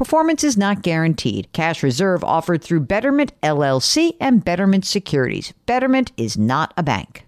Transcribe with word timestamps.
Performance 0.00 0.42
is 0.44 0.56
not 0.56 0.80
guaranteed. 0.80 1.52
Cash 1.52 1.82
reserve 1.82 2.24
offered 2.24 2.64
through 2.64 2.80
Betterment 2.80 3.38
LLC 3.42 4.16
and 4.18 4.42
Betterment 4.42 4.86
Securities. 4.86 5.52
Betterment 5.66 6.10
is 6.16 6.38
not 6.38 6.72
a 6.78 6.82
bank. 6.82 7.26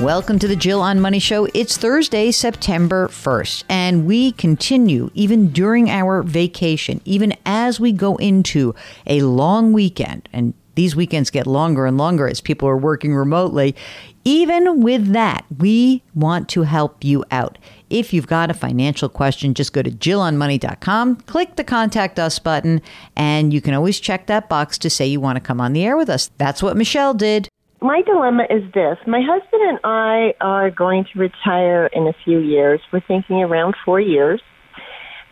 Welcome 0.00 0.38
to 0.38 0.48
the 0.48 0.56
Jill 0.56 0.80
on 0.80 1.02
Money 1.02 1.18
Show. 1.18 1.46
It's 1.52 1.76
Thursday, 1.76 2.30
September 2.30 3.08
1st, 3.08 3.64
and 3.68 4.06
we 4.06 4.32
continue 4.32 5.10
even 5.12 5.48
during 5.48 5.90
our 5.90 6.22
vacation, 6.22 7.02
even 7.04 7.34
as 7.44 7.78
we 7.78 7.92
go 7.92 8.16
into 8.16 8.74
a 9.06 9.20
long 9.20 9.74
weekend. 9.74 10.30
And 10.32 10.54
these 10.76 10.96
weekends 10.96 11.28
get 11.28 11.46
longer 11.46 11.84
and 11.84 11.98
longer 11.98 12.26
as 12.26 12.40
people 12.40 12.68
are 12.68 12.76
working 12.76 13.14
remotely. 13.14 13.76
Even 14.24 14.82
with 14.82 15.12
that, 15.12 15.44
we 15.58 16.02
want 16.14 16.48
to 16.50 16.62
help 16.62 17.04
you 17.04 17.24
out. 17.30 17.58
If 17.88 18.12
you've 18.12 18.26
got 18.26 18.50
a 18.50 18.54
financial 18.54 19.08
question, 19.08 19.54
just 19.54 19.72
go 19.72 19.82
to 19.82 19.90
jillonmoney.com, 19.90 21.16
click 21.22 21.56
the 21.56 21.64
contact 21.64 22.18
us 22.18 22.38
button, 22.38 22.82
and 23.14 23.52
you 23.52 23.60
can 23.60 23.74
always 23.74 24.00
check 24.00 24.26
that 24.26 24.48
box 24.48 24.76
to 24.78 24.90
say 24.90 25.06
you 25.06 25.20
want 25.20 25.36
to 25.36 25.40
come 25.40 25.60
on 25.60 25.72
the 25.72 25.84
air 25.84 25.96
with 25.96 26.08
us. 26.08 26.30
That's 26.38 26.62
what 26.62 26.76
Michelle 26.76 27.14
did. 27.14 27.48
My 27.80 28.02
dilemma 28.02 28.44
is 28.50 28.62
this. 28.72 28.98
My 29.06 29.20
husband 29.20 29.62
and 29.62 29.78
I 29.84 30.34
are 30.40 30.70
going 30.70 31.04
to 31.12 31.18
retire 31.18 31.86
in 31.92 32.08
a 32.08 32.12
few 32.24 32.38
years. 32.38 32.80
We're 32.92 33.00
thinking 33.06 33.36
around 33.36 33.76
four 33.84 34.00
years 34.00 34.40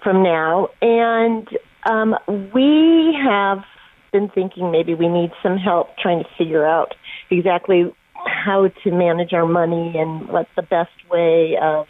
from 0.03 0.23
now. 0.23 0.69
And 0.81 1.49
um, 1.87 2.15
we 2.55 3.19
have 3.25 3.65
been 4.13 4.29
thinking 4.29 4.71
maybe 4.71 4.95
we 4.95 5.09
need 5.09 5.33
some 5.43 5.57
help 5.57 5.97
trying 5.99 6.23
to 6.23 6.29
figure 6.39 6.65
out 6.65 6.95
exactly 7.31 7.93
how 8.27 8.69
to 8.85 8.91
manage 8.93 9.33
our 9.33 9.47
money 9.47 9.95
and 9.97 10.29
what's 10.29 10.51
the 10.55 10.63
best 10.63 10.93
way 11.11 11.57
of 11.61 11.87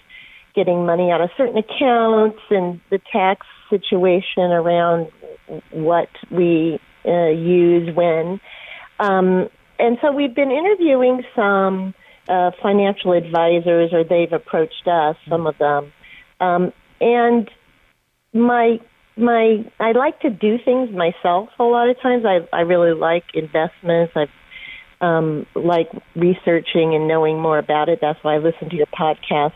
getting 0.55 0.87
money 0.87 1.11
out 1.11 1.21
of 1.21 1.31
certain 1.37 1.59
accounts 1.59 2.39
and 2.51 2.81
the 2.91 3.01
tax 3.13 3.47
situation 3.71 4.45
around 4.45 5.09
what 5.71 6.09
we 6.31 6.79
uh, 7.05 7.29
use 7.29 7.95
when. 7.95 8.41
Um, 8.99 9.49
and 9.79 9.99
so 10.01 10.13
we've 10.13 10.35
been 10.35 10.51
interviewing 10.51 11.23
some 11.35 11.95
uh, 12.29 12.53
financial 12.63 13.13
advisors, 13.13 13.93
or 13.93 14.05
they've 14.05 14.33
approached 14.33 14.87
us, 14.87 15.17
some 15.29 15.47
of 15.47 15.59
them. 15.59 15.93
Um, 16.41 16.73
and 17.01 17.51
my 18.33 18.79
my 19.17 19.65
I 19.79 19.93
like 19.93 20.21
to 20.21 20.31
do 20.31 20.59
things 20.65 20.91
myself. 20.91 21.51
A 21.59 21.65
lot 21.65 21.89
of 21.89 22.01
times, 22.01 22.25
I 22.25 22.47
I 22.57 22.61
really 22.61 22.95
like 22.95 23.25
investments. 23.35 24.15
I 24.17 24.27
um, 25.01 25.47
like 25.55 25.91
researching 26.17 26.95
and 26.95 27.07
knowing 27.09 27.39
more 27.41 27.59
about 27.59 27.89
it. 27.89 27.99
That's 28.01 28.19
why 28.23 28.35
I 28.37 28.39
listen 28.39 28.71
to 28.71 28.77
your 28.77 28.87
podcast. 28.87 29.53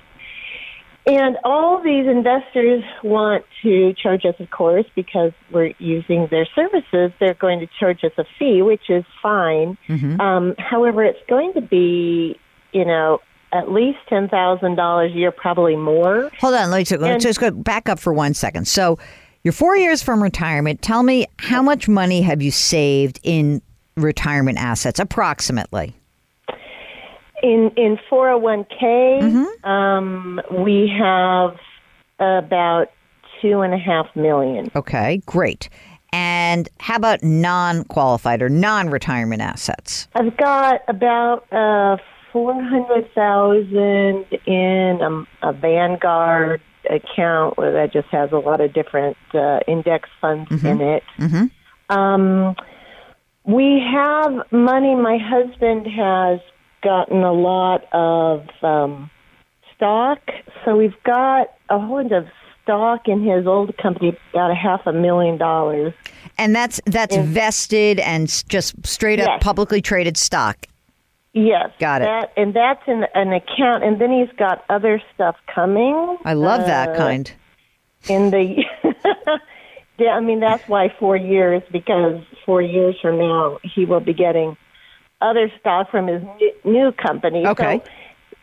And 1.08 1.38
all 1.42 1.82
these 1.82 2.06
investors 2.06 2.84
want 3.02 3.44
to 3.62 3.94
charge 3.94 4.24
us, 4.26 4.34
of 4.38 4.50
course, 4.50 4.84
because 4.94 5.32
we're 5.50 5.72
using 5.78 6.28
their 6.30 6.46
services. 6.54 7.12
They're 7.18 7.34
going 7.34 7.60
to 7.60 7.68
charge 7.80 8.04
us 8.04 8.12
a 8.18 8.24
fee, 8.38 8.60
which 8.60 8.90
is 8.90 9.04
fine. 9.22 9.78
Mm-hmm. 9.88 10.20
Um, 10.20 10.54
however, 10.58 11.02
it's 11.02 11.18
going 11.28 11.54
to 11.54 11.62
be, 11.62 12.38
you 12.72 12.84
know, 12.84 13.20
at 13.52 13.72
least 13.72 13.98
ten 14.08 14.28
thousand 14.28 14.76
dollars 14.76 15.12
a 15.12 15.16
year, 15.16 15.32
probably 15.32 15.76
more. 15.76 16.30
Hold 16.40 16.54
on, 16.54 16.70
let's, 16.70 16.90
let's 16.90 17.24
just 17.24 17.40
go 17.40 17.50
back 17.50 17.88
up 17.88 17.98
for 17.98 18.12
one 18.12 18.34
second. 18.34 18.68
So, 18.68 18.98
you're 19.42 19.52
four 19.52 19.76
years 19.76 20.02
from 20.02 20.22
retirement. 20.22 20.82
Tell 20.82 21.02
me 21.02 21.24
how 21.38 21.62
much 21.62 21.88
money 21.88 22.20
have 22.20 22.42
you 22.42 22.50
saved 22.50 23.20
in 23.22 23.62
retirement 23.96 24.58
assets, 24.58 25.00
approximately? 25.00 25.97
In 27.42 27.70
in 27.76 27.98
401k, 28.10 28.80
mm-hmm. 28.80 29.68
um, 29.68 30.40
we 30.50 30.92
have 30.98 31.56
about 32.18 32.90
two 33.40 33.60
and 33.60 33.72
a 33.72 33.78
half 33.78 34.14
million. 34.16 34.70
Okay, 34.74 35.22
great. 35.26 35.68
And 36.12 36.68
how 36.80 36.96
about 36.96 37.22
non-qualified 37.22 38.40
or 38.40 38.48
non-retirement 38.48 39.42
assets? 39.42 40.08
I've 40.14 40.36
got 40.36 40.80
about 40.88 41.44
uh, 41.52 41.98
four 42.32 42.54
hundred 42.54 43.12
thousand 43.14 44.24
in 44.46 45.00
a, 45.02 45.48
a 45.48 45.52
Vanguard 45.52 46.62
account 46.88 47.56
that 47.56 47.90
just 47.92 48.08
has 48.08 48.32
a 48.32 48.38
lot 48.38 48.60
of 48.60 48.72
different 48.72 49.16
uh, 49.34 49.60
index 49.66 50.08
funds 50.20 50.48
mm-hmm. 50.50 50.66
in 50.66 50.80
it. 50.80 51.02
Mm-hmm. 51.18 51.96
Um, 51.96 52.56
we 53.44 53.82
have 53.92 54.50
money. 54.50 54.94
My 54.94 55.18
husband 55.18 55.86
has 55.86 56.40
gotten 56.82 57.22
a 57.22 57.32
lot 57.32 57.84
of 57.92 58.46
um, 58.62 59.10
stock. 59.74 60.20
So 60.64 60.76
we've 60.76 61.00
got 61.04 61.48
a 61.68 61.78
whole 61.78 62.02
bunch 62.02 62.12
of 62.12 62.26
stock 62.62 63.08
in 63.08 63.22
his 63.22 63.46
old 63.46 63.76
company, 63.78 64.16
about 64.32 64.50
a 64.50 64.54
half 64.54 64.86
a 64.86 64.92
million 64.92 65.38
dollars. 65.38 65.94
And 66.36 66.54
that's 66.54 66.80
that's 66.86 67.16
and, 67.16 67.28
vested 67.28 67.98
and 68.00 68.28
just 68.48 68.74
straight 68.86 69.20
up 69.20 69.28
yes. 69.28 69.42
publicly 69.42 69.80
traded 69.80 70.16
stock. 70.16 70.66
Yes, 71.32 71.70
got 71.78 72.02
it. 72.02 72.06
That, 72.06 72.32
and 72.36 72.54
that's 72.54 72.82
in 72.86 73.04
an 73.14 73.32
account. 73.32 73.84
And 73.84 74.00
then 74.00 74.10
he's 74.10 74.34
got 74.36 74.64
other 74.68 75.00
stuff 75.14 75.36
coming. 75.52 76.18
I 76.24 76.34
love 76.34 76.62
uh, 76.62 76.66
that 76.66 76.96
kind. 76.96 77.30
In 78.08 78.30
the, 78.30 78.64
yeah, 79.98 80.10
I 80.10 80.20
mean 80.20 80.40
that's 80.40 80.66
why 80.68 80.94
four 80.98 81.16
years 81.16 81.62
because 81.72 82.22
four 82.44 82.62
years 82.62 82.96
from 83.00 83.18
now 83.18 83.58
he 83.62 83.84
will 83.84 84.00
be 84.00 84.14
getting 84.14 84.56
other 85.20 85.50
stock 85.60 85.90
from 85.90 86.06
his 86.06 86.22
new 86.64 86.92
company. 86.92 87.46
Okay. 87.46 87.82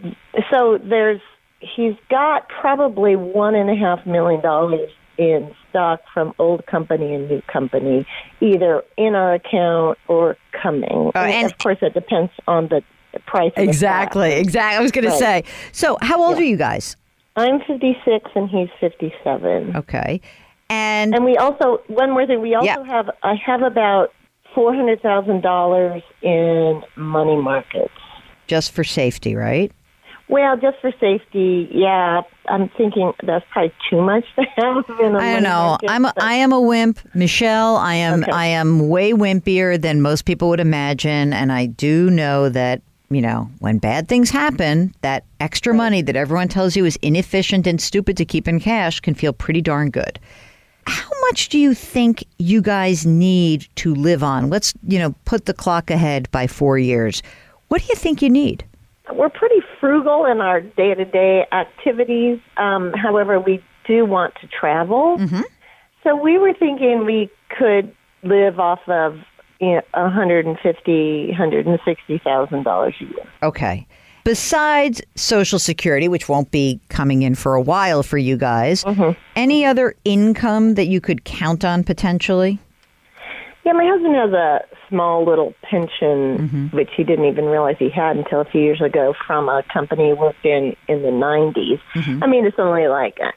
So, 0.02 0.12
so 0.52 0.78
there's 0.84 1.22
he's 1.60 1.96
got 2.10 2.48
probably 2.50 3.16
one 3.16 3.56
and 3.56 3.70
a 3.70 3.76
half 3.76 4.06
million 4.06 4.42
dollars 4.42 4.90
in 5.18 5.54
stock 5.70 6.02
from 6.14 6.34
old 6.40 6.66
company 6.66 7.14
and 7.14 7.30
new 7.30 7.42
company, 7.44 8.06
either 8.42 8.84
in 8.98 9.16
our 9.16 9.36
account 9.36 9.98
or 10.08 10.38
coming. 10.52 11.12
Uh, 11.16 11.20
and 11.20 11.50
of 11.50 11.58
course, 11.58 11.78
it 11.82 11.94
depends 11.94 12.32
on 12.48 12.68
the 12.68 12.84
price. 13.26 13.54
Exactly, 13.56 14.34
exactly. 14.34 14.78
I 14.78 14.82
was 14.82 14.92
going 14.92 15.06
right. 15.06 15.14
to 15.14 15.18
say. 15.18 15.44
So, 15.72 15.98
how 16.02 16.22
old 16.22 16.38
yeah. 16.38 16.44
are 16.44 16.48
you 16.48 16.58
guys? 16.58 16.98
I'm 17.38 17.60
56 17.60 18.30
and 18.36 18.50
he's 18.50 18.70
57. 18.80 19.76
Okay. 19.76 20.22
And 20.70 21.14
and 21.14 21.24
we 21.24 21.38
also 21.38 21.82
one 21.88 22.12
more 22.12 22.26
thing. 22.26 22.42
We 22.42 22.56
also 22.56 22.66
yeah. 22.66 22.84
have 22.86 23.10
I 23.22 23.36
have 23.36 23.62
about 23.62 24.14
four 24.56 24.74
hundred 24.74 25.02
thousand 25.02 25.42
dollars 25.42 26.02
in 26.24 26.82
money 26.96 27.36
markets. 27.40 27.94
Just 28.48 28.72
for 28.72 28.84
safety, 28.84 29.36
right? 29.36 29.72
Well, 30.28 30.58
just 30.58 30.80
for 30.82 30.92
safety, 31.00 31.70
yeah. 31.72 32.22
I'm 32.48 32.70
thinking 32.70 33.12
that's 33.24 33.46
probably 33.52 33.74
too 33.90 34.02
much 34.02 34.24
to 34.38 34.44
have. 34.56 34.86
In 35.00 35.16
a 35.16 35.20
I 35.20 35.34
don't 35.34 35.44
know. 35.44 35.78
market, 35.82 35.90
I'm 35.92 36.06
a, 36.06 36.14
I 36.18 36.34
am 36.34 36.52
a 36.52 36.62
wimp, 36.62 37.00
Michelle. 37.14 37.76
I 37.76 37.94
am 37.96 38.24
Okay. 38.24 38.32
I 38.32 38.46
am 38.48 38.90
way 38.90 39.12
wimpier 39.14 39.80
than 39.80 40.02
most 40.02 40.26
people 40.26 40.50
would 40.50 40.60
imagine, 40.60 41.32
and 41.34 41.52
I 41.52 41.68
do 41.68 42.10
know 42.10 42.50
that 42.50 42.82
you 43.10 43.22
know 43.22 43.50
when 43.60 43.78
bad 43.78 44.08
things 44.08 44.32
happen, 44.32 44.96
that 45.02 45.26
extra 45.40 45.76
money 45.76 46.02
that 46.02 46.16
everyone 46.16 46.48
tells 46.48 46.76
you 46.76 46.86
is 46.86 46.98
inefficient 47.04 47.68
and 47.68 47.80
stupid 47.80 48.18
to 48.18 48.26
keep 48.26 48.48
in 48.48 48.60
cash 48.60 49.00
can 49.00 49.14
feel 49.14 49.34
pretty 49.34 49.62
darn 49.62 49.92
good. 49.92 50.20
How 50.88 51.10
much 51.22 51.50
do 51.50 51.58
you 51.58 51.74
think 51.74 52.24
you 52.38 52.62
guys 52.62 53.06
need 53.06 53.68
to 53.76 53.96
live 53.96 54.24
on? 54.24 54.50
Let's 54.50 54.74
you 54.84 55.00
know 55.00 55.16
put 55.26 55.46
the 55.46 55.54
clock 55.54 55.90
ahead 55.90 56.30
by 56.32 56.48
four 56.48 56.78
years. 56.78 57.24
What 57.68 57.82
do 57.82 57.88
you 57.88 57.96
think 57.96 58.22
you 58.22 58.30
need? 58.30 58.66
we're 59.14 59.30
pretty 59.30 59.62
frugal 59.80 60.26
in 60.26 60.42
our 60.42 60.62
day 60.62 60.94
to 60.94 61.06
day 61.06 61.46
activities. 61.52 62.40
Um, 62.58 62.94
however, 62.94 63.40
we 63.40 63.64
do 63.88 64.06
want 64.06 64.34
to 64.42 64.48
travel. 64.48 65.18
So 66.04 66.16
we 66.16 66.38
were 66.38 66.54
thinking 66.54 67.06
we 67.06 67.30
could 67.50 67.96
live 68.24 68.60
off 68.60 68.82
of 68.88 69.18
you 69.60 69.76
know, 69.76 69.82
$150,000, 69.96 71.36
$160,000 71.36 72.88
a 72.88 73.04
year. 73.04 73.12
Okay. 73.44 73.88
Besides 74.26 75.04
Social 75.14 75.60
Security, 75.60 76.08
which 76.08 76.28
won't 76.28 76.50
be 76.50 76.80
coming 76.90 77.22
in 77.22 77.36
for 77.36 77.54
a 77.54 77.62
while 77.62 78.02
for 78.02 78.18
you 78.18 78.38
guys, 78.38 78.84
mm-hmm. 78.84 79.12
any 79.36 79.64
other 79.64 79.94
income 80.04 80.74
that 80.74 80.88
you 80.88 81.00
could 81.00 81.24
count 81.26 81.64
on 81.64 81.84
potentially? 81.84 82.58
Yeah, 83.64 83.74
my 83.74 83.86
husband 83.86 84.16
has 84.16 84.32
a 84.32 84.62
small 84.90 85.24
little 85.24 85.54
pension, 85.62 86.40
mm-hmm. 86.40 86.68
which 86.76 86.90
he 86.98 87.04
didn't 87.04 87.26
even 87.26 87.46
realize 87.46 87.76
he 87.78 87.92
had 87.92 88.18
until 88.18 88.42
a 88.42 88.46
few 88.46 88.62
years 88.62 88.82
ago 88.82 89.14
from 89.28 89.48
a 89.48 89.62
company 89.72 90.08
he 90.08 90.14
worked 90.14 90.44
in 90.44 90.76
in 90.88 91.04
the 91.04 91.10
90s. 91.10 91.80
Mm-hmm. 91.94 92.24
I 92.24 92.28
mean, 92.28 92.48
it's 92.48 92.58
only 92.58 92.88
like 92.88 93.20
uh, 93.24 93.32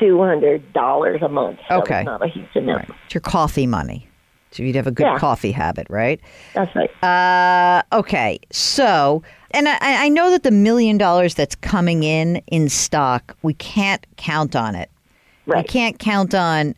$200 0.00 1.24
a 1.24 1.28
month. 1.28 1.60
So 1.68 1.78
Okay. 1.78 2.00
It's 2.00 2.06
not 2.06 2.24
a 2.24 2.28
huge 2.28 2.56
amount. 2.56 2.88
It's 3.04 3.14
your 3.14 3.20
coffee 3.20 3.68
money. 3.68 4.08
So 4.54 4.62
you'd 4.62 4.76
have 4.76 4.86
a 4.86 4.92
good 4.92 5.04
Yeah. 5.06 5.18
coffee 5.18 5.50
habit, 5.50 5.88
right? 5.90 6.20
That's 6.54 6.70
right. 6.76 6.90
Uh, 7.02 7.82
okay. 7.92 8.38
So, 8.52 9.22
and 9.50 9.68
I, 9.68 9.78
I 9.80 10.08
know 10.08 10.30
that 10.30 10.44
the 10.44 10.52
million 10.52 10.96
dollars 10.96 11.34
that's 11.34 11.56
coming 11.56 12.04
in 12.04 12.36
in 12.46 12.68
stock, 12.68 13.36
we 13.42 13.54
can't 13.54 14.06
count 14.16 14.54
on 14.54 14.76
it. 14.76 14.90
Right. 15.46 15.64
We 15.64 15.68
can't 15.68 15.98
count 15.98 16.34
on 16.36 16.76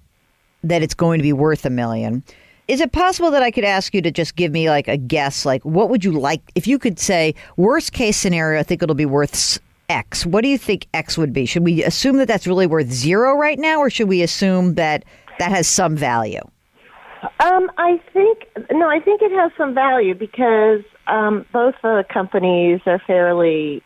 that 0.65 0.83
it's 0.83 0.95
going 0.95 1.19
to 1.19 1.23
be 1.23 1.35
worth 1.35 1.67
a 1.67 1.71
million. 1.71 2.25
Is 2.67 2.81
it 2.81 2.93
possible 2.93 3.31
that 3.31 3.43
I 3.43 3.51
could 3.51 3.63
ask 3.65 3.95
you 3.95 4.01
to 4.03 4.11
just 4.11 4.37
give 4.37 4.51
me 4.53 4.71
like 4.71 4.89
a 4.89 4.97
guess? 4.97 5.45
Like, 5.45 5.63
what 5.65 5.91
would 5.91 6.03
you 6.03 6.13
like 6.13 6.41
if 6.55 6.67
you 6.67 6.79
could 6.79 6.99
say 6.99 7.35
worst 7.59 7.93
case 7.93 8.17
scenario? 8.17 8.59
I 8.59 8.63
think 8.63 8.83
it'll 8.83 8.95
be 8.97 9.07
worth 9.07 9.59
X? 9.91 10.25
What 10.25 10.43
do 10.43 10.49
you 10.49 10.59
think 10.59 10.87
X 10.95 11.17
would 11.19 11.33
be? 11.35 11.45
Should 11.45 11.63
we 11.63 11.85
assume 11.85 12.17
that 12.17 12.27
that's 12.27 12.47
really 12.47 12.67
worth 12.67 12.91
zero 12.91 13.35
right 13.37 13.59
now, 13.59 13.79
or 13.79 13.91
should 13.91 14.09
we 14.09 14.23
assume 14.23 14.75
that 14.75 15.05
that 15.39 15.51
has 15.51 15.69
some 15.69 15.95
value? 15.95 16.41
Um, 17.41 17.71
I 17.79 18.01
think 18.13 18.47
no, 18.71 18.89
I 18.89 19.01
think 19.01 19.23
it 19.23 19.33
has 19.33 19.51
some 19.57 19.75
value 19.75 20.15
because 20.15 20.81
um, 21.07 21.47
both 21.53 21.75
the 21.83 22.05
companies 22.13 22.81
are 22.87 23.01
fairly 23.07 23.83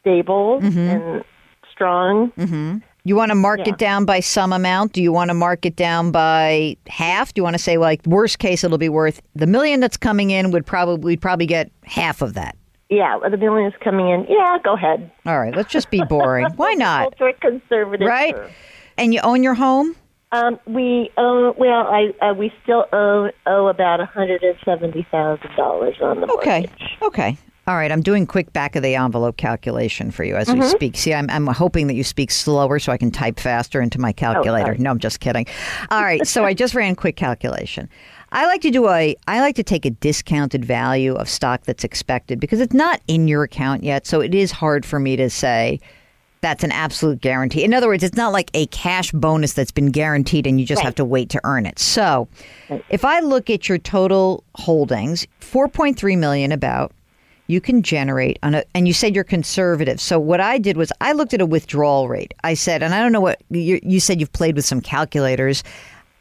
stable 0.00 0.58
and 0.62 1.24
strong. 1.72 2.82
You 3.04 3.14
want 3.14 3.30
to 3.30 3.34
mark 3.36 3.60
Yeah. 3.60 3.68
it 3.72 3.78
down 3.78 4.04
by 4.04 4.18
some 4.20 4.52
amount? 4.52 4.92
Do 4.92 5.02
you 5.02 5.12
want 5.12 5.28
to 5.30 5.34
mark 5.34 5.64
it 5.64 5.76
down 5.76 6.10
by 6.10 6.76
half? 6.88 7.32
Do 7.32 7.38
you 7.40 7.44
want 7.44 7.54
to 7.54 7.62
say 7.62 7.76
like 7.78 8.04
worst 8.06 8.38
case 8.40 8.64
it'll 8.64 8.78
be 8.78 8.88
worth 8.88 9.20
the 9.34 9.46
million 9.46 9.80
that's 9.80 9.96
coming 9.96 10.30
in 10.30 10.50
would 10.50 10.66
probably 10.66 11.04
we'd 11.04 11.20
probably 11.20 11.46
get 11.46 11.70
half 11.84 12.20
of 12.22 12.34
that. 12.34 12.56
Yeah, 12.88 13.18
the 13.28 13.36
million 13.36 13.66
is 13.68 13.74
coming 13.82 14.08
in. 14.10 14.26
Yeah, 14.28 14.58
go 14.62 14.74
ahead. 14.74 15.10
All 15.24 15.38
right, 15.40 15.54
let's 15.54 15.72
just 15.72 15.90
be 15.90 16.02
boring. 16.08 16.46
Why 16.56 16.74
not? 16.74 17.06
Ultra 17.06 17.32
conservative, 17.34 18.06
Right? 18.06 18.34
sure. 18.34 18.50
And 18.98 19.12
you 19.12 19.20
own 19.22 19.42
your 19.42 19.54
home? 19.54 19.94
Um, 20.36 20.60
we 20.66 21.10
owe 21.16 21.54
well, 21.58 21.86
I 21.86 22.12
uh, 22.20 22.34
we 22.34 22.52
still 22.62 22.86
owe 22.92 23.30
owe 23.46 23.66
about 23.68 23.98
one 24.00 24.08
hundred 24.08 24.42
and 24.42 24.56
seventy 24.64 25.06
thousand 25.10 25.50
dollars 25.56 25.96
on 26.02 26.20
the 26.20 26.26
Okay. 26.32 26.60
mortgage. 26.60 26.96
Okay. 27.02 27.06
Okay. 27.32 27.38
All 27.68 27.74
right, 27.74 27.90
I'm 27.90 28.00
doing 28.00 28.28
quick 28.28 28.52
back 28.52 28.76
of 28.76 28.84
the 28.84 28.94
envelope 28.94 29.38
calculation 29.38 30.12
for 30.12 30.22
you 30.22 30.36
as 30.36 30.48
we 30.54 30.62
speak. 30.62 30.96
See, 30.96 31.12
I'm, 31.12 31.28
I'm 31.28 31.48
hoping 31.48 31.88
that 31.88 31.94
you 31.94 32.04
speak 32.04 32.30
slower 32.30 32.78
so 32.78 32.92
I 32.92 32.96
can 32.96 33.10
type 33.10 33.40
faster 33.40 33.80
into 33.80 33.98
my 34.00 34.12
calculator. 34.12 34.76
no, 34.78 34.92
I'm 34.92 35.00
just 35.00 35.18
kidding. 35.18 35.46
All 35.90 36.00
right, 36.02 36.24
so 36.28 36.44
I 36.44 36.54
just 36.54 36.76
ran 36.76 36.94
quick 36.94 37.16
calculation. 37.16 37.88
I 38.30 38.46
like 38.46 38.60
to 38.60 38.70
do 38.70 38.88
a 38.88 39.16
I 39.26 39.40
like 39.40 39.56
to 39.56 39.64
take 39.64 39.84
a 39.84 39.90
discounted 39.90 40.64
value 40.64 41.14
of 41.14 41.28
stock 41.28 41.64
that's 41.64 41.82
expected 41.82 42.38
because 42.38 42.60
it's 42.60 42.72
not 42.74 43.00
in 43.08 43.26
your 43.26 43.42
account 43.42 43.82
yet, 43.82 44.06
so 44.06 44.20
it 44.20 44.32
is 44.32 44.52
hard 44.52 44.86
for 44.86 45.00
me 45.00 45.16
to 45.16 45.28
say 45.28 45.80
that's 46.46 46.62
an 46.62 46.70
absolute 46.70 47.20
guarantee. 47.20 47.64
In 47.64 47.74
other 47.74 47.88
words, 47.88 48.04
it's 48.04 48.16
not 48.16 48.32
like 48.32 48.52
a 48.54 48.66
cash 48.66 49.10
bonus 49.10 49.54
that's 49.54 49.72
been 49.72 49.90
guaranteed 49.90 50.46
and 50.46 50.60
you 50.60 50.64
just 50.64 50.80
have 50.80 50.94
to 50.94 51.04
wait 51.04 51.28
to 51.30 51.40
earn 51.42 51.66
it. 51.66 51.76
So, 51.76 52.28
if 52.88 53.04
I 53.04 53.18
look 53.18 53.50
at 53.50 53.68
your 53.68 53.78
total 53.78 54.44
holdings, 54.54 55.26
4.3 55.40 56.16
million 56.16 56.52
about 56.52 56.92
you 57.48 57.60
can 57.60 57.82
generate 57.82 58.38
on 58.44 58.54
a 58.54 58.64
and 58.76 58.86
you 58.86 58.94
said 58.94 59.12
you're 59.12 59.24
conservative. 59.24 60.00
So 60.00 60.20
what 60.20 60.40
I 60.40 60.58
did 60.58 60.76
was 60.76 60.92
I 61.00 61.14
looked 61.14 61.34
at 61.34 61.40
a 61.40 61.46
withdrawal 61.46 62.08
rate. 62.08 62.32
I 62.44 62.54
said, 62.54 62.80
and 62.80 62.94
I 62.94 63.00
don't 63.00 63.10
know 63.10 63.20
what 63.20 63.42
you, 63.50 63.80
you 63.82 63.98
said 63.98 64.20
you've 64.20 64.32
played 64.32 64.54
with 64.54 64.64
some 64.64 64.80
calculators. 64.80 65.64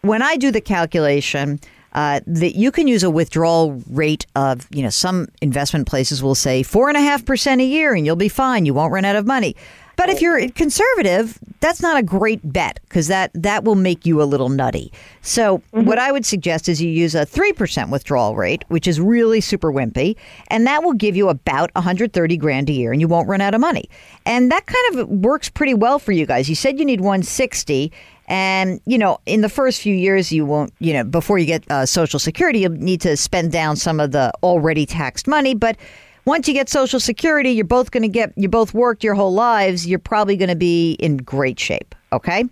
When 0.02 0.24
I 0.24 0.38
do 0.38 0.50
the 0.50 0.62
calculation, 0.62 1.60
uh, 1.94 2.20
that 2.28 2.56
you 2.56 2.72
can 2.72 2.88
use 2.88 3.04
a 3.04 3.10
withdrawal 3.10 3.82
rate 3.90 4.26
of, 4.36 4.68
you 4.72 4.84
know, 4.84 4.90
some 4.90 5.28
investment 5.42 5.88
places 5.88 6.22
will 6.22 6.36
say 6.36 6.62
four 6.62 6.90
and 6.90 6.98
a 6.98 7.02
half 7.02 7.24
percent 7.26 7.62
a 7.62 7.64
year, 7.64 7.94
and 7.94 8.06
you'll 8.06 8.18
be 8.18 8.28
fine. 8.28 8.66
You 8.66 8.74
won't 8.74 8.92
run 8.92 9.06
out 9.06 9.16
of 9.16 9.26
money. 9.26 9.56
But 9.98 10.10
if 10.10 10.22
you're 10.22 10.50
conservative, 10.50 11.40
that's 11.60 11.82
not 11.82 11.98
a 11.98 12.04
great 12.04 12.42
bet 12.44 12.80
because 12.84 13.08
that 13.08 13.32
that 13.34 13.64
will 13.64 13.76
make 13.76 14.06
you 14.06 14.22
a 14.22 14.26
little 14.26 14.50
nutty. 14.50 14.92
So 15.22 15.62
what 15.72 15.98
I 15.98 16.12
would 16.12 16.26
suggest 16.26 16.70
is 16.70 16.82
you 16.82 16.90
use 16.90 17.16
a 17.16 17.26
three 17.26 17.54
percent 17.54 17.90
withdrawal 17.90 18.36
rate, 18.36 18.64
which 18.68 18.88
is 18.88 19.00
really 19.00 19.42
super 19.42 19.72
wimpy, 19.72 20.16
and 20.48 20.68
that 20.68 20.84
will 20.84 20.94
give 20.94 21.16
you 21.16 21.30
about 21.30 21.74
130 21.76 22.38
grand 22.38 22.70
a 22.70 22.74
year, 22.74 22.92
and 22.92 23.02
you 23.02 23.08
won't 23.08 23.28
run 23.28 23.42
out 23.42 23.54
of 23.54 23.62
money. 23.62 23.90
And 24.26 24.52
that 24.52 24.66
kind 24.66 25.00
of 25.00 25.10
works 25.10 25.50
pretty 25.50 25.74
well 25.74 26.00
for 26.00 26.12
you 26.12 26.26
guys. 26.26 26.50
You 26.50 26.56
said 26.56 26.80
you 26.80 26.86
need 26.86 27.02
160. 27.02 27.92
And, 28.28 28.82
you 28.86 28.98
know, 28.98 29.20
in 29.28 29.42
the 29.42 29.50
first 29.50 29.82
few 29.82 29.94
years, 29.94 30.32
you 30.32 30.48
won't, 30.48 30.74
you 30.80 30.94
know, 30.94 31.04
before 31.04 31.38
you 31.38 31.46
get 31.46 31.64
uh, 31.70 31.86
Social 31.86 32.18
Security, 32.18 32.60
you'll 32.60 32.72
need 32.72 33.02
to 33.02 33.16
spend 33.16 33.52
down 33.52 33.76
some 33.76 34.00
of 34.00 34.12
the 34.14 34.32
already 34.42 34.88
taxed 34.88 35.28
money. 35.28 35.54
But 35.54 35.78
once 36.26 36.48
you 36.48 36.54
get 36.54 36.70
Social 36.70 37.00
Security, 37.00 37.52
you're 37.52 37.66
both 37.66 37.92
going 37.92 38.04
to 38.04 38.10
get, 38.10 38.34
you 38.36 38.50
both 38.50 38.74
worked 38.74 39.04
your 39.04 39.14
whole 39.14 39.34
lives, 39.34 39.88
you're 39.88 40.00
probably 40.00 40.36
going 40.36 40.50
to 40.50 40.56
be 40.56 40.94
in 40.94 41.18
great 41.18 41.60
shape. 41.60 41.96
Okay. 42.12 42.46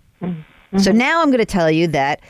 So 0.78 0.90
now 0.90 1.20
I'm 1.22 1.28
going 1.28 1.38
to 1.38 1.44
tell 1.44 1.70
you 1.70 1.86
that 1.88 2.20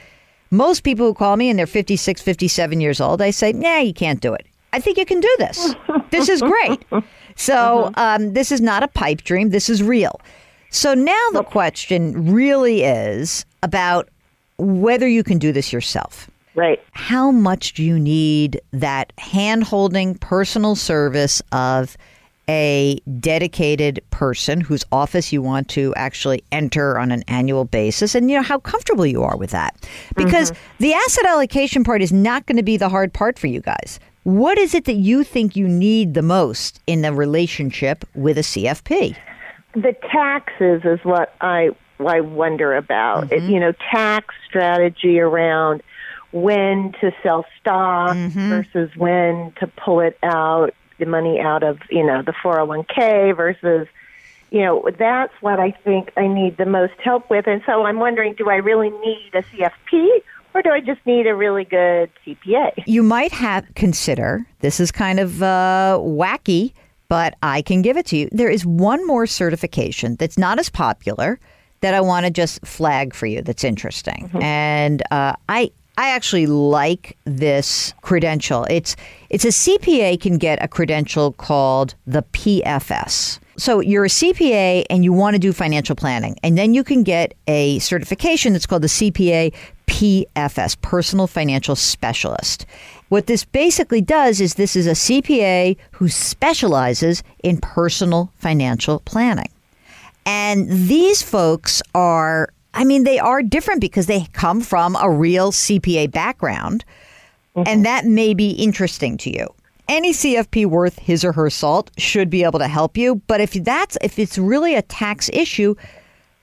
most 0.50 0.82
people 0.82 1.06
who 1.06 1.14
call 1.14 1.36
me 1.36 1.48
and 1.48 1.58
they're 1.58 1.66
56, 1.66 2.20
57 2.20 2.80
years 2.80 3.00
old, 3.00 3.22
I 3.22 3.30
say, 3.30 3.52
nah, 3.52 3.78
you 3.78 3.94
can't 3.94 4.20
do 4.20 4.34
it. 4.34 4.46
I 4.72 4.80
think 4.80 4.98
you 4.98 5.06
can 5.06 5.20
do 5.20 5.36
this. 5.38 5.74
this 6.10 6.28
is 6.28 6.42
great. 6.42 6.84
So 7.36 7.90
um, 7.96 8.32
this 8.32 8.52
is 8.52 8.60
not 8.60 8.84
a 8.84 8.88
pipe 8.88 9.22
dream. 9.22 9.50
This 9.50 9.68
is 9.68 9.82
real. 9.82 10.20
So 10.70 10.94
now 10.94 11.30
the 11.32 11.42
question 11.42 12.32
really 12.32 12.84
is 12.84 13.44
about 13.62 14.08
whether 14.56 15.08
you 15.08 15.24
can 15.24 15.38
do 15.38 15.50
this 15.50 15.72
yourself. 15.72 16.30
Right. 16.54 16.80
How 16.92 17.30
much 17.30 17.74
do 17.74 17.82
you 17.82 17.98
need 17.98 18.60
that 18.72 19.12
hand 19.18 19.64
holding 19.64 20.14
personal 20.16 20.76
service 20.76 21.42
of 21.52 21.96
a 22.48 23.00
dedicated 23.18 24.02
person 24.10 24.60
whose 24.60 24.84
office 24.92 25.32
you 25.32 25.40
want 25.40 25.68
to 25.70 25.94
actually 25.94 26.44
enter 26.52 26.98
on 26.98 27.10
an 27.10 27.24
annual 27.26 27.64
basis? 27.64 28.14
And 28.14 28.30
you 28.30 28.36
know 28.36 28.42
how 28.42 28.58
comfortable 28.58 29.06
you 29.06 29.22
are 29.22 29.36
with 29.36 29.50
that? 29.50 29.74
Because 30.16 30.52
mm-hmm. 30.52 30.84
the 30.84 30.94
asset 30.94 31.26
allocation 31.26 31.82
part 31.82 32.02
is 32.02 32.12
not 32.12 32.46
going 32.46 32.56
to 32.56 32.62
be 32.62 32.76
the 32.76 32.88
hard 32.88 33.12
part 33.12 33.38
for 33.38 33.46
you 33.46 33.60
guys. 33.60 33.98
What 34.22 34.56
is 34.58 34.74
it 34.74 34.84
that 34.84 34.94
you 34.94 35.24
think 35.24 35.56
you 35.56 35.68
need 35.68 36.14
the 36.14 36.22
most 36.22 36.80
in 36.86 37.02
the 37.02 37.12
relationship 37.12 38.04
with 38.14 38.38
a 38.38 38.42
cfp 38.42 39.14
the 39.74 39.94
taxes 40.10 40.82
is 40.84 41.04
what 41.04 41.34
I 41.40 41.70
I 42.00 42.20
wonder 42.20 42.74
about. 42.74 43.32
It, 43.32 43.40
mm-hmm. 43.40 43.50
you 43.50 43.60
know, 43.60 43.72
tax 43.90 44.34
strategy 44.48 45.20
around 45.20 45.82
when 46.34 46.92
to 47.00 47.12
sell 47.22 47.46
stock 47.60 48.16
versus 48.16 48.90
when 48.96 49.52
to 49.60 49.68
pull 49.68 50.00
it 50.00 50.18
out, 50.24 50.74
the 50.98 51.06
money 51.06 51.40
out 51.40 51.62
of 51.62 51.78
you 51.90 52.04
know 52.04 52.22
the 52.22 52.32
401k 52.32 53.36
versus 53.36 53.86
you 54.50 54.60
know 54.60 54.88
that's 54.98 55.32
what 55.40 55.60
I 55.60 55.70
think 55.70 56.12
I 56.16 56.26
need 56.26 56.56
the 56.56 56.66
most 56.66 56.94
help 56.98 57.30
with. 57.30 57.46
And 57.46 57.62
so 57.64 57.84
I'm 57.84 58.00
wondering, 58.00 58.34
do 58.34 58.50
I 58.50 58.56
really 58.56 58.90
need 58.90 59.30
a 59.32 59.42
CFP 59.42 60.08
or 60.54 60.62
do 60.62 60.70
I 60.70 60.80
just 60.80 61.04
need 61.06 61.26
a 61.26 61.34
really 61.34 61.64
good 61.64 62.10
CPA? 62.26 62.84
you 62.86 63.02
might 63.02 63.32
have 63.32 63.64
consider 63.74 64.44
this 64.60 64.80
is 64.80 64.90
kind 64.90 65.20
of 65.20 65.42
uh, 65.42 65.98
wacky 66.00 66.72
but 67.08 67.34
i 67.42 67.60
can 67.60 67.82
give 67.82 67.96
it 67.96 68.06
to 68.06 68.16
you 68.16 68.28
there 68.32 68.48
is 68.48 68.64
one 68.64 69.06
more 69.06 69.26
certification 69.26 70.16
that's 70.16 70.38
not 70.38 70.58
as 70.58 70.70
popular 70.70 71.38
that 71.80 71.92
i 71.92 72.00
want 72.00 72.24
to 72.24 72.30
just 72.30 72.64
flag 72.64 73.12
for 73.14 73.26
you 73.26 73.42
that's 73.42 73.62
interesting 73.64 74.30
and 74.40 75.02
uh, 75.10 75.34
i 75.48 75.70
I 75.96 76.10
actually 76.10 76.46
like 76.46 77.16
this 77.24 77.94
credential. 78.02 78.66
It's 78.68 78.96
it's 79.30 79.44
a 79.44 79.48
CPA 79.48 80.20
can 80.20 80.38
get 80.38 80.62
a 80.62 80.68
credential 80.68 81.32
called 81.32 81.94
the 82.06 82.22
PFS. 82.32 83.38
So 83.56 83.78
you're 83.78 84.04
a 84.04 84.08
CPA 84.08 84.84
and 84.90 85.04
you 85.04 85.12
want 85.12 85.34
to 85.34 85.38
do 85.38 85.52
financial 85.52 85.94
planning, 85.94 86.36
and 86.42 86.58
then 86.58 86.74
you 86.74 86.82
can 86.82 87.04
get 87.04 87.34
a 87.46 87.78
certification 87.78 88.52
that's 88.52 88.66
called 88.66 88.82
the 88.82 88.88
CPA 88.88 89.54
PFS, 89.86 90.80
Personal 90.80 91.28
Financial 91.28 91.76
Specialist. 91.76 92.66
What 93.10 93.28
this 93.28 93.44
basically 93.44 94.00
does 94.00 94.40
is 94.40 94.54
this 94.54 94.74
is 94.74 94.88
a 94.88 94.92
CPA 94.92 95.76
who 95.92 96.08
specializes 96.08 97.22
in 97.44 97.58
personal 97.58 98.32
financial 98.38 99.00
planning. 99.00 99.50
And 100.26 100.68
these 100.68 101.22
folks 101.22 101.82
are, 101.94 102.48
I 102.74 102.84
mean, 102.84 103.04
they 103.04 103.18
are 103.18 103.42
different 103.42 103.80
because 103.80 104.06
they 104.06 104.26
come 104.32 104.60
from 104.60 104.96
a 104.96 105.10
real 105.10 105.52
CPA 105.52 106.10
background, 106.10 106.84
mm-hmm. 107.56 107.66
and 107.66 107.86
that 107.86 108.04
may 108.04 108.34
be 108.34 108.50
interesting 108.50 109.16
to 109.18 109.30
you 109.30 109.48
any 109.88 110.12
CFP 110.12 110.66
worth 110.66 110.98
his 110.98 111.24
or 111.24 111.32
her 111.32 111.50
salt 111.50 111.90
should 111.98 112.30
be 112.30 112.44
able 112.44 112.58
to 112.58 112.68
help 112.68 112.96
you. 112.96 113.16
But 113.26 113.40
if 113.40 113.52
that's 113.52 113.98
if 114.02 114.18
it's 114.18 114.38
really 114.38 114.74
a 114.74 114.82
tax 114.82 115.30
issue, 115.32 115.74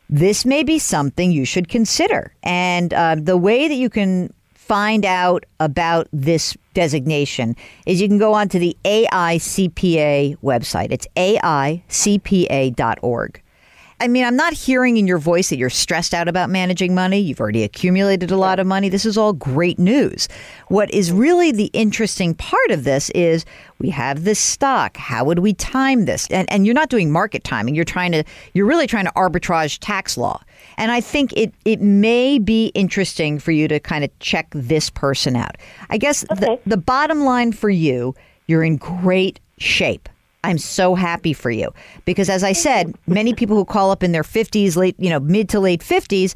this 0.10 0.46
may 0.46 0.64
be 0.64 0.80
something 0.80 1.32
you 1.32 1.46
should 1.46 1.70
consider. 1.70 2.34
And 2.44 2.94
uh, 2.94 3.16
the 3.18 3.38
way 3.38 3.68
that 3.68 3.76
you 3.76 3.90
can 3.90 4.34
find 4.54 5.06
out 5.06 5.46
about 5.60 6.08
this 6.14 6.56
designation 6.74 7.56
is 7.86 8.02
you 8.02 8.08
can 8.08 8.18
go 8.20 8.34
on 8.34 8.48
to 8.50 8.60
the 8.60 8.78
AICPA 8.86 10.38
website. 10.38 10.92
It's 10.92 11.08
aicpa.org. 11.16 11.82
I 14.01 14.08
mean, 14.08 14.25
I'm 14.25 14.36
not 14.36 14.53
hearing 14.53 14.98
in 14.98 15.05
your 15.05 15.20
voice 15.20 15.50
that 15.50 15.58
you're 15.58 15.70
stressed 15.70 16.15
out 16.15 16.27
about 16.27 16.50
managing 16.50 16.96
money. 16.96 17.20
You've 17.20 17.39
already 17.39 17.63
accumulated 17.63 18.31
a 18.31 18.36
lot 18.36 18.60
of 18.60 18.65
money. 18.65 18.89
This 18.89 19.05
is 19.05 19.15
all 19.15 19.31
great 19.31 19.77
news. 19.77 20.27
What 20.70 20.91
is 20.91 21.12
really 21.12 21.51
the 21.51 21.67
interesting 21.67 22.34
part 22.34 22.72
of 22.72 22.84
this 22.84 23.12
is 23.12 23.46
we 23.77 23.91
have 23.91 24.24
this 24.24 24.39
stock. 24.39 24.98
How 24.98 25.24
would 25.25 25.38
we 25.38 25.53
time 25.53 26.05
this? 26.05 26.27
And, 26.31 26.51
and 26.51 26.65
you're 26.65 26.74
not 26.74 26.89
doing 26.89 27.12
market 27.12 27.43
timing. 27.43 27.75
You're 27.75 27.86
trying 27.86 28.12
to, 28.13 28.24
you're 28.55 28.65
really 28.65 28.88
trying 28.88 29.05
to 29.05 29.12
arbitrage 29.12 29.77
tax 29.81 30.17
law. 30.17 30.41
And 30.77 30.91
I 30.91 31.00
think 31.00 31.31
it, 31.34 31.53
it 31.63 31.79
may 31.79 32.39
be 32.39 32.72
interesting 32.74 33.38
for 33.38 33.51
you 33.51 33.67
to 33.67 33.79
kind 33.79 34.03
of 34.03 34.10
check 34.17 34.48
this 34.50 34.89
person 34.89 35.36
out. 35.36 35.58
I 35.91 36.00
guess 36.00 36.25
okay. 36.31 36.60
the, 36.65 36.70
the 36.72 36.77
bottom 36.77 37.24
line 37.24 37.51
for 37.51 37.70
you, 37.70 38.15
you're 38.48 38.63
in 38.63 38.77
great 38.77 39.39
shape. 39.60 40.10
I'm 40.43 40.57
so 40.57 40.95
happy 40.95 41.33
for 41.33 41.51
you 41.51 41.74
because, 42.05 42.29
as 42.29 42.43
I 42.43 42.53
said, 42.53 42.95
many 43.07 43.33
people 43.33 43.55
who 43.55 43.65
call 43.65 43.91
up 43.91 44.03
in 44.03 44.12
their 44.12 44.24
50s, 44.24 44.75
late, 44.75 44.95
you 44.98 45.10
know, 45.10 45.19
mid 45.19 45.50
to 45.50 45.60
late 45.60 45.81
50s, 45.81 46.33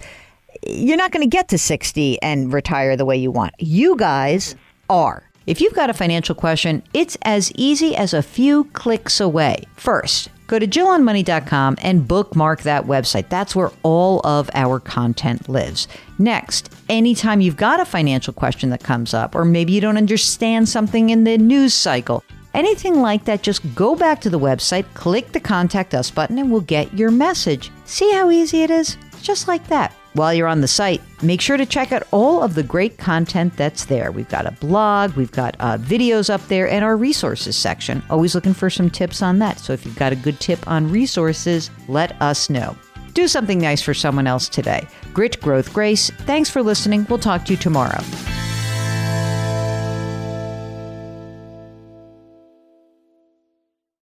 you're 0.67 0.97
not 0.97 1.11
going 1.11 1.23
to 1.23 1.29
get 1.29 1.47
to 1.49 1.57
60 1.57 2.21
and 2.21 2.53
retire 2.53 2.95
the 2.95 3.05
way 3.05 3.17
you 3.17 3.31
want. 3.31 3.53
You 3.59 3.95
guys 3.97 4.55
are. 4.89 5.23
If 5.47 5.61
you've 5.61 5.73
got 5.75 5.89
a 5.91 5.93
financial 5.93 6.33
question, 6.33 6.81
it's 6.93 7.17
as 7.21 7.51
easy 7.53 7.95
as 7.95 8.13
a 8.13 8.23
few 8.23 8.63
clicks 8.73 9.19
away. 9.19 9.63
First, 9.75 10.29
go 10.47 10.57
to 10.57 10.65
JillOnMoney.com 10.65 11.77
and 11.81 12.07
bookmark 12.07 12.63
that 12.63 12.85
website. 12.85 13.29
That's 13.29 13.55
where 13.55 13.71
all 13.83 14.21
of 14.25 14.49
our 14.55 14.79
content 14.79 15.47
lives. 15.47 15.87
Next, 16.17 16.73
anytime 16.89 17.41
you've 17.41 17.57
got 17.57 17.79
a 17.79 17.85
financial 17.85 18.33
question 18.33 18.71
that 18.71 18.83
comes 18.83 19.13
up, 19.13 19.35
or 19.35 19.45
maybe 19.45 19.73
you 19.73 19.81
don't 19.81 19.97
understand 19.97 20.67
something 20.67 21.11
in 21.11 21.25
the 21.25 21.37
news 21.37 21.75
cycle, 21.75 22.23
Anything 22.55 23.01
like 23.01 23.25
that, 23.25 23.43
just 23.43 23.75
go 23.75 23.97
back 23.97 24.21
to 24.21 24.29
the 24.29 24.39
website, 24.39 24.85
click 24.93 25.33
the 25.33 25.41
Contact 25.41 25.93
Us 25.93 26.09
button, 26.09 26.39
and 26.39 26.49
we'll 26.49 26.61
get 26.61 26.93
your 26.93 27.11
message. 27.11 27.69
See 27.83 28.09
how 28.13 28.31
easy 28.31 28.63
it 28.63 28.71
is? 28.71 28.95
Just 29.21 29.49
like 29.49 29.67
that. 29.67 29.91
While 30.13 30.33
you're 30.33 30.47
on 30.47 30.61
the 30.61 30.67
site, 30.69 31.01
make 31.21 31.41
sure 31.41 31.57
to 31.57 31.65
check 31.65 31.91
out 31.91 32.03
all 32.11 32.41
of 32.41 32.55
the 32.55 32.63
great 32.63 32.97
content 32.97 33.57
that's 33.57 33.83
there. 33.83 34.09
We've 34.09 34.29
got 34.29 34.45
a 34.45 34.53
blog, 34.53 35.15
we've 35.17 35.33
got 35.33 35.57
uh, 35.59 35.77
videos 35.79 36.29
up 36.29 36.47
there, 36.47 36.69
and 36.69 36.85
our 36.85 36.95
resources 36.95 37.57
section. 37.57 38.01
Always 38.09 38.35
looking 38.35 38.53
for 38.53 38.69
some 38.69 38.89
tips 38.89 39.21
on 39.21 39.37
that. 39.39 39.59
So 39.59 39.73
if 39.73 39.85
you've 39.85 39.97
got 39.97 40.13
a 40.13 40.15
good 40.15 40.39
tip 40.39 40.65
on 40.65 40.89
resources, 40.89 41.69
let 41.89 42.21
us 42.21 42.49
know. 42.49 42.77
Do 43.13 43.27
something 43.27 43.59
nice 43.59 43.81
for 43.81 43.93
someone 43.93 44.27
else 44.27 44.47
today. 44.47 44.87
Grit, 45.13 45.41
growth, 45.41 45.73
grace. 45.73 46.09
Thanks 46.09 46.49
for 46.49 46.63
listening. 46.63 47.05
We'll 47.09 47.19
talk 47.19 47.43
to 47.45 47.51
you 47.51 47.57
tomorrow. 47.57 48.01